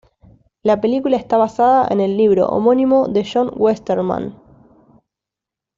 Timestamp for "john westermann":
3.23-4.35